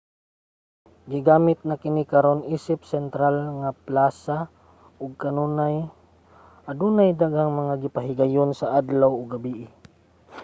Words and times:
ginagamit 1.11 1.59
na 1.67 1.75
kini 1.83 2.03
karon 2.13 2.39
isip 2.55 2.79
sentral 2.93 3.35
nga 3.59 3.71
plasa 3.85 4.37
ug 5.01 5.11
kanunay 5.23 5.75
adunay 6.69 7.09
daghang 7.21 7.51
mga 7.61 7.75
gipahigayon 7.83 8.51
sa 8.59 8.67
adlaw 8.79 9.11
ug 9.19 9.27
gabii 9.35 9.65